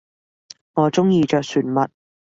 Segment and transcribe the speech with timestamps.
[0.73, 1.89] 我中意着船襪